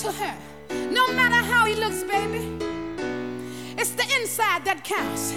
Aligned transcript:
To 0.00 0.10
her. 0.12 0.34
No 0.90 1.08
matter 1.08 1.44
how 1.44 1.66
he 1.66 1.74
looks, 1.74 2.02
baby. 2.04 2.56
It's 3.76 3.90
the 3.90 4.04
inside 4.18 4.64
that 4.64 4.82
counts. 4.82 5.34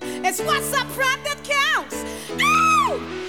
it's 0.00 0.40
what's 0.40 0.72
up 0.72 0.86
front 0.88 1.22
that 1.24 1.44
counts. 1.44 2.02
Woo! 2.30 3.20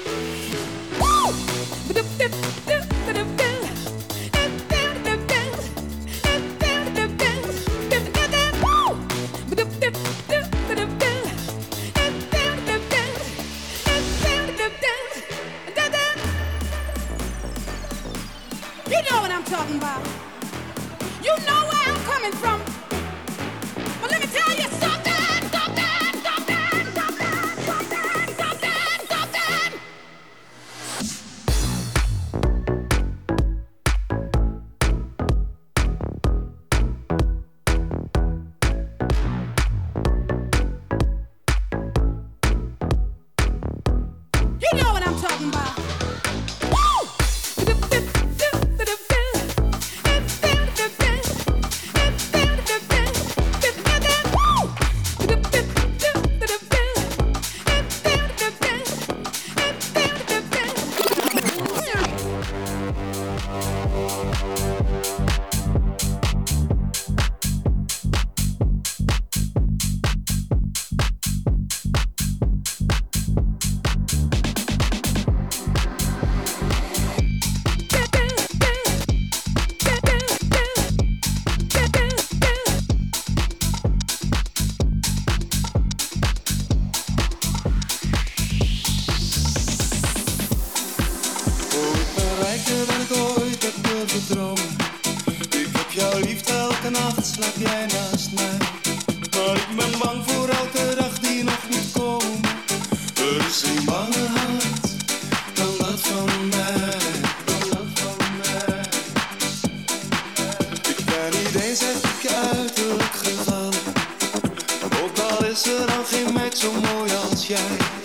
shine. 117.57 118.00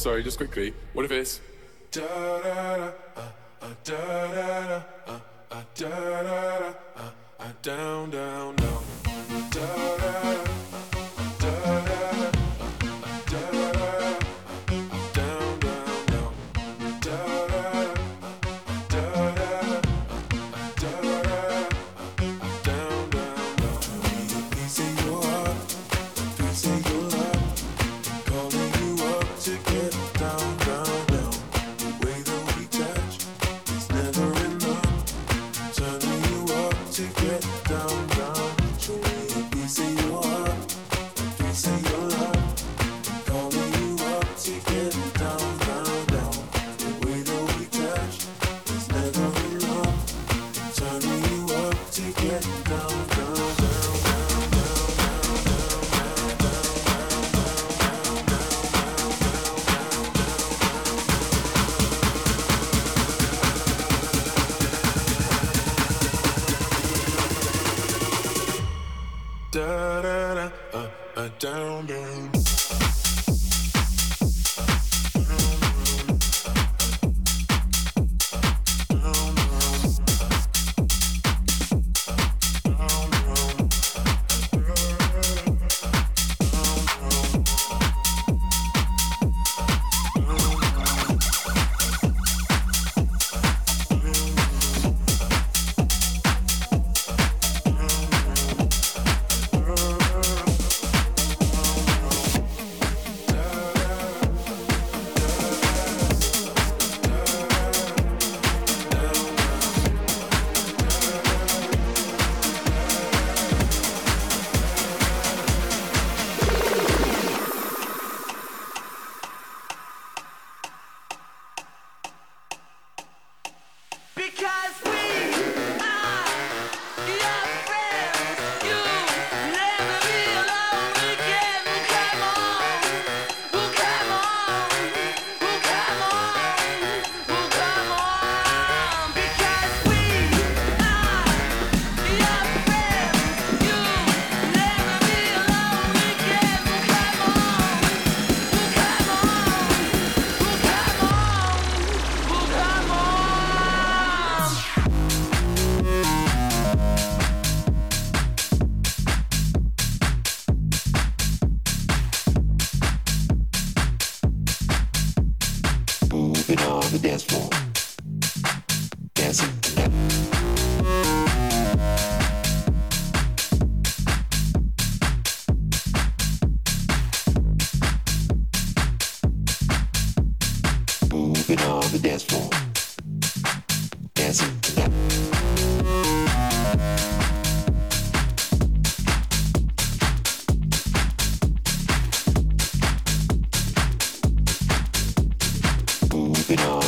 Sorry, 0.00 0.22
just 0.22 0.38
quickly. 0.38 0.72
What 0.94 1.04
if 1.04 1.12
it's 1.12 1.40
da 1.90 2.00
da 2.00 2.76
da 2.76 2.92
uh, 3.16 3.22
uh, 3.60 3.68
da 3.84 4.32
da 4.32 4.82
da 5.06 5.20
uh, 5.50 5.60
da 7.64 8.06
da 8.06 8.52
da 8.52 8.69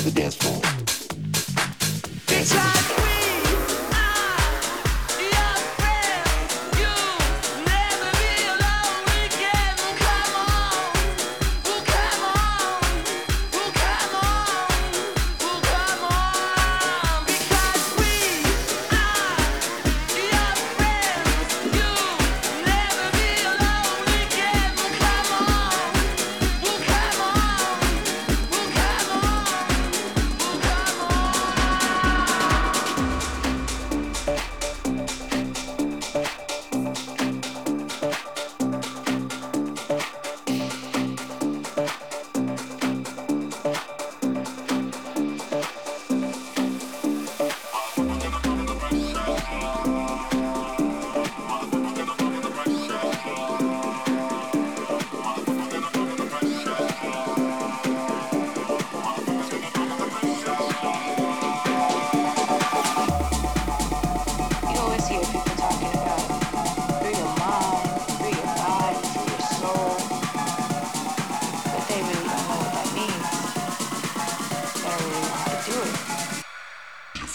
the 0.03 0.11
dance 0.11 0.35
floor. 0.35 0.82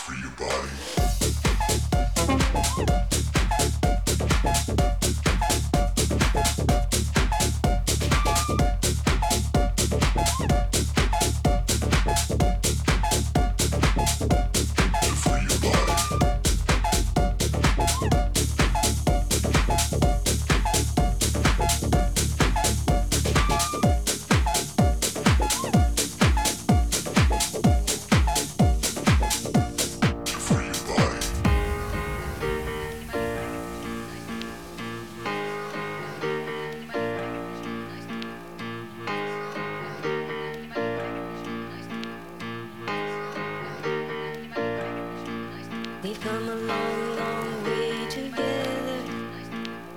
for 0.08 0.16
your 0.16 0.32
body. 0.38 0.70
We've 46.08 46.22
come 46.22 46.48
a 46.48 46.56
long, 46.56 47.18
long 47.18 47.64
way 47.66 48.08
together. 48.10 49.00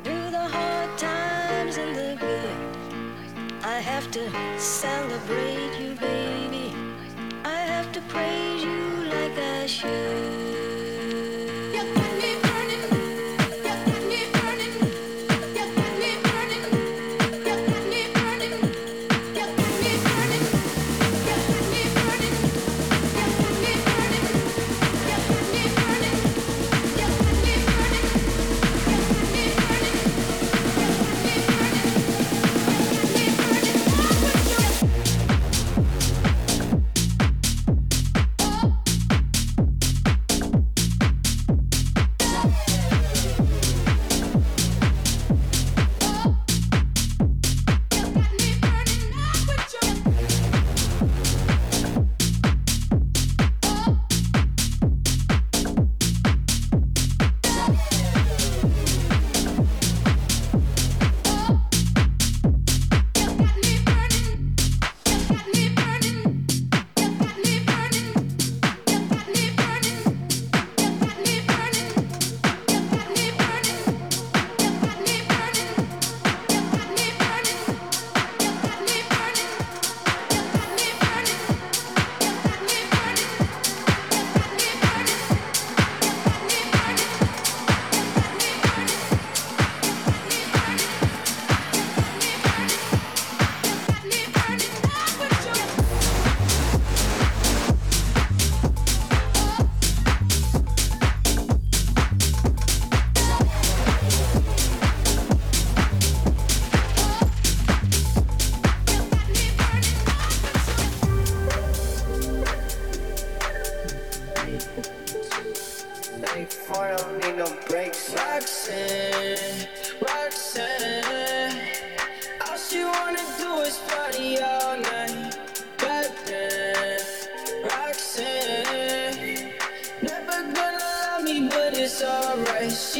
Through 0.02 0.30
the 0.32 0.48
hard 0.56 0.98
times 0.98 1.76
and 1.76 1.94
the 1.94 2.16
good. 2.18 3.62
I 3.62 3.78
have 3.78 4.10
to 4.10 4.28
celebrate 4.58 5.78
you, 5.78 5.94
baby. 5.94 6.74
I 7.44 7.60
have 7.60 7.92
to 7.92 8.00
praise. 8.08 8.49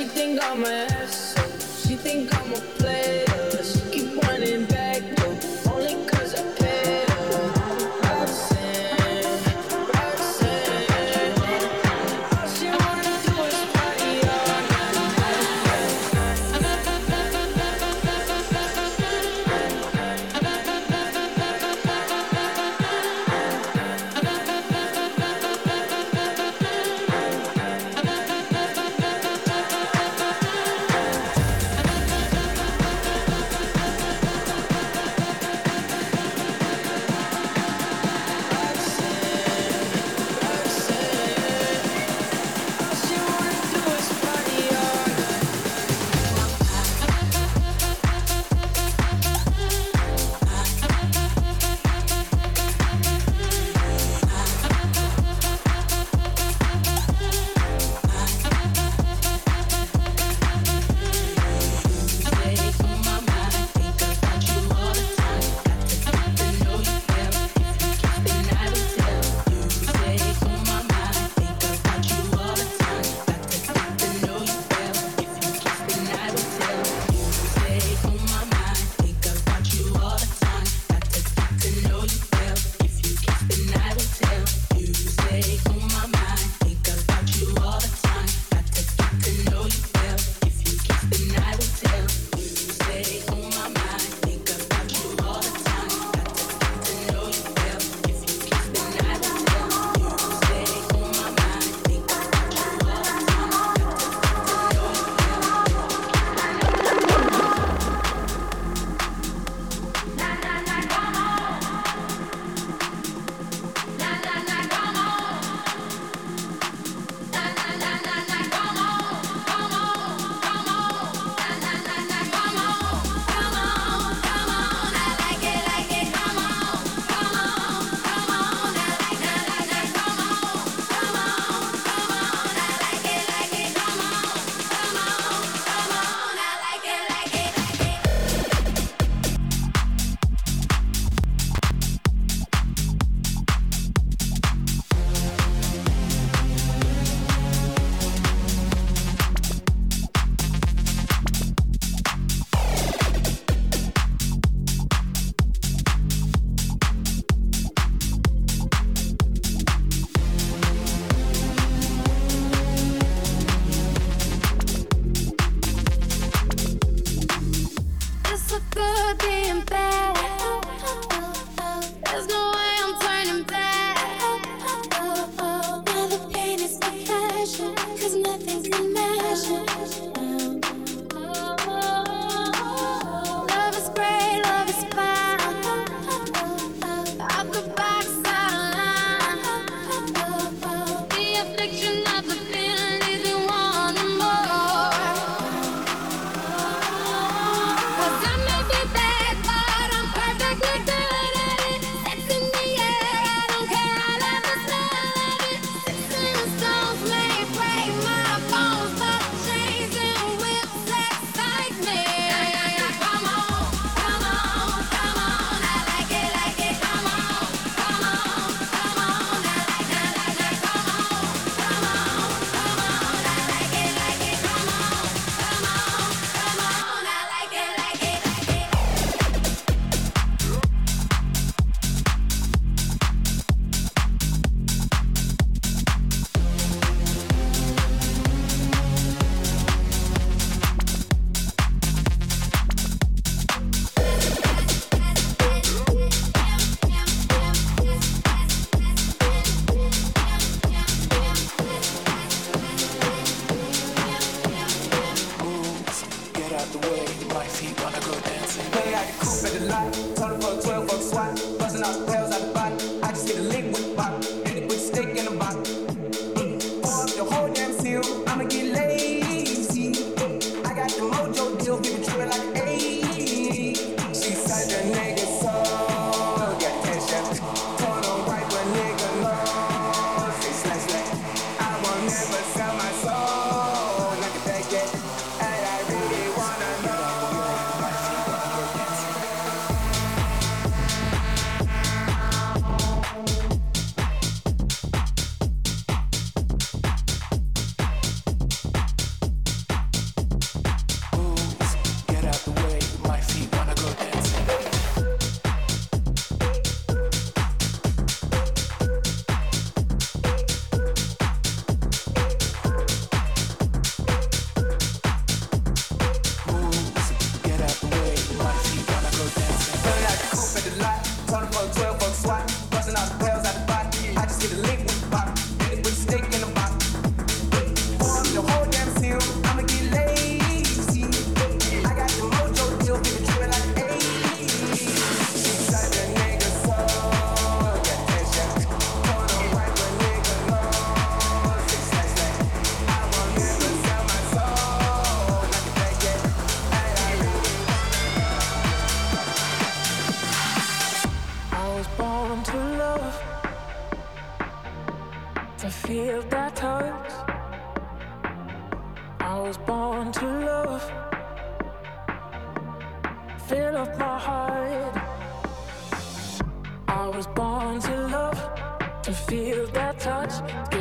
she 0.00 0.06
think 0.06 0.42
I'm 0.42 0.64
a 0.64 0.86
asshole. 0.86 1.44
She 1.58 1.94
think 1.94 2.34
I'm 2.34 2.52
a 2.52 2.56
player. 2.78 3.09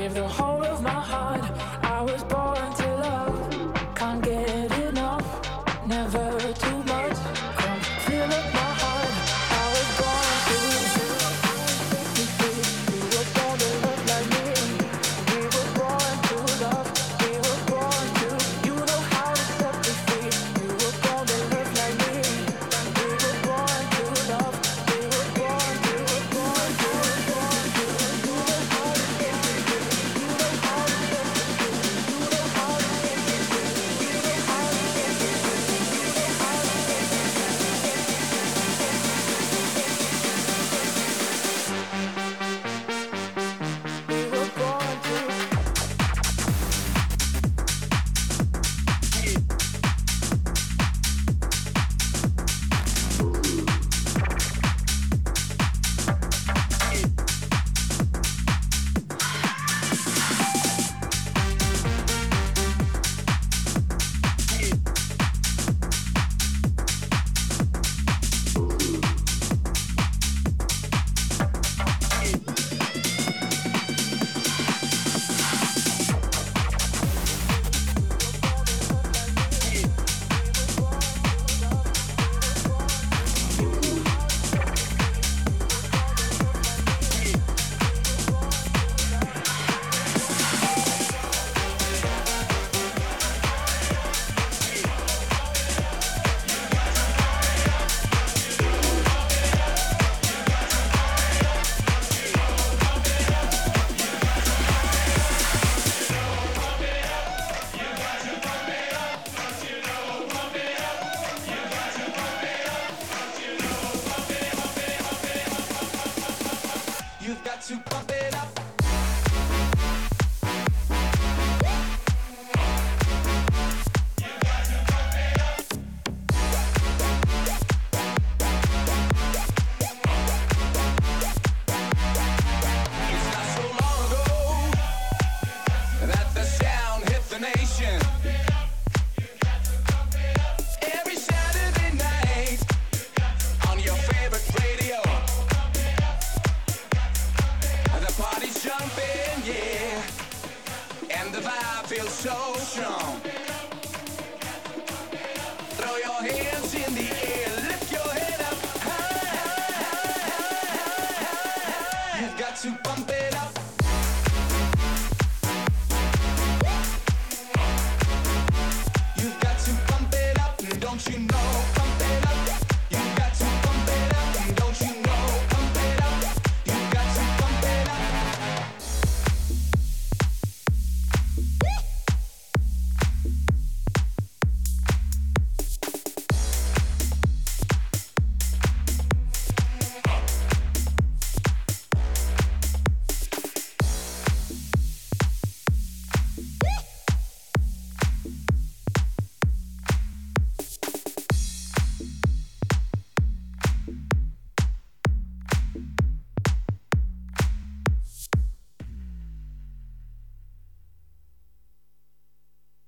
To 0.08 0.22
bump 0.22 0.40
it. 0.40 0.49